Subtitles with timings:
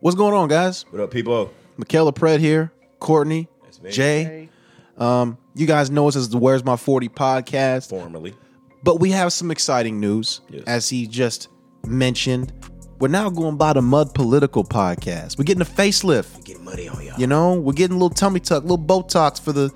[0.00, 0.84] What's going on, guys?
[0.90, 1.52] What up, people?
[1.76, 3.90] Michaela Pred here, Courtney, That's me.
[3.90, 4.48] Jay.
[4.96, 8.34] Um, you guys know us as the Where's My 40 podcast, Formerly.
[8.82, 10.40] but we have some exciting news.
[10.48, 10.64] Yes.
[10.66, 11.48] As he just
[11.86, 12.52] mentioned,
[12.98, 15.38] we're now going by the Mud Political podcast.
[15.38, 16.44] We're getting a facelift.
[16.44, 17.18] Get money on y'all.
[17.18, 19.70] You know, we're getting a little tummy tuck, little Botox for the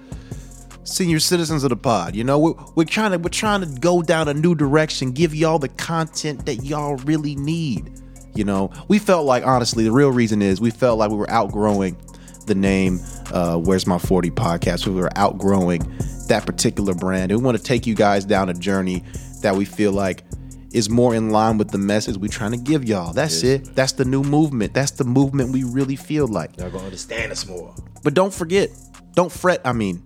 [0.84, 2.14] senior citizens of the pod.
[2.16, 5.34] You know, we're, we're trying to we're trying to go down a new direction, give
[5.34, 7.92] y'all the content that y'all really need.
[8.34, 11.30] You know, we felt like honestly, the real reason is we felt like we were
[11.30, 11.96] outgrowing
[12.46, 13.00] the name
[13.32, 15.80] uh, "Where's My Forty Podcast." We were outgrowing
[16.28, 19.02] that particular brand, and we want to take you guys down a journey
[19.42, 20.24] that we feel like
[20.72, 23.12] is more in line with the message we're trying to give y'all.
[23.12, 23.60] That's Yes.
[23.68, 23.74] it.
[23.74, 24.72] That's the new movement.
[24.72, 26.56] That's the movement we really feel like.
[26.58, 27.74] Y'all gonna understand us more.
[28.04, 28.70] But don't forget,
[29.16, 29.60] don't fret.
[29.64, 30.02] I mean,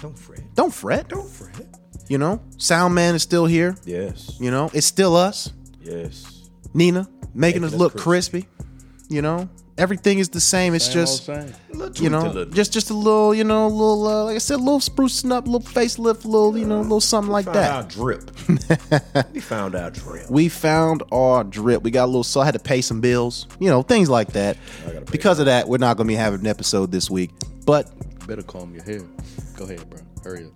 [0.00, 0.40] Don't fret.
[0.54, 1.08] don't fret.
[1.08, 1.66] Don't fret.
[2.08, 3.76] You know, Sound Man is still here.
[3.84, 4.36] Yes.
[4.40, 5.52] You know, it's still us.
[5.82, 6.48] Yes.
[6.72, 8.42] Nina making Making us us look crispy.
[8.42, 8.74] crispy.
[9.08, 10.74] You know, everything is the same.
[10.74, 11.52] It's Same just same.
[11.94, 14.62] You know, just just a little, you know, a little uh, like I said, a
[14.62, 17.56] little sprucing up, a little facelift, a little, you know, a little something like found
[17.56, 17.70] that.
[17.72, 18.30] our drip.
[19.32, 20.28] we found our drip.
[20.28, 21.82] We found our drip.
[21.84, 24.32] We got a little, so I had to pay some bills, you know, things like
[24.32, 24.56] that.
[24.84, 27.30] gotta Because of that, we're not going to be having an episode this week.
[27.64, 27.88] But
[28.26, 29.02] Better comb your hair.
[29.56, 30.00] Go ahead, bro.
[30.24, 30.52] Hurry up.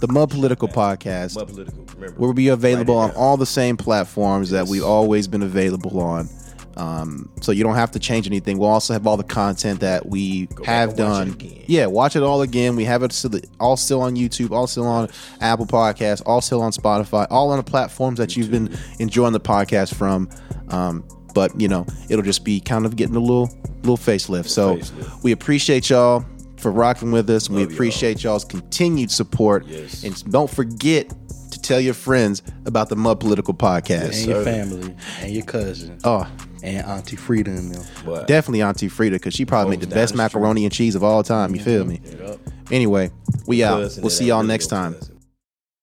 [0.00, 1.84] The Mud Political Podcast Mud political.
[1.94, 2.20] Remember.
[2.20, 6.28] will be available on all the same platforms that we've always been available on.
[6.76, 8.58] Um, so you don't have to change anything.
[8.58, 11.36] We'll also have all the content that we back have done.
[11.66, 12.76] Yeah, watch it all again.
[12.76, 15.08] We have it still, all still on YouTube, all still on
[15.40, 19.40] Apple Podcasts, all still on Spotify, all on the platforms that you've been enjoying the
[19.40, 20.28] podcast from.
[20.68, 21.02] Um,
[21.34, 23.50] but you know, it'll just be kind of getting a little
[23.82, 24.48] little facelift.
[24.48, 25.22] So facelift.
[25.22, 26.26] we appreciate y'all
[26.58, 27.48] for rocking with us.
[27.48, 27.74] we Love y'all.
[27.74, 29.66] appreciate y'all's continued support.
[29.66, 30.04] Yes.
[30.04, 31.12] And don't forget
[31.50, 34.18] to tell your friends about the Mud Political Podcast.
[34.18, 36.26] And your family, and your cousin, Oh,
[36.62, 37.84] and Auntie Frida and them.
[38.04, 40.34] But definitely Auntie Frida because she probably made the best the street.
[40.40, 41.54] macaroni and cheese of all time.
[41.54, 42.00] You feel me?
[42.18, 42.40] Yup.
[42.70, 43.10] Anyway,
[43.46, 43.78] we out.
[43.98, 44.94] We'll see y'all next time.
[44.94, 45.15] cousin.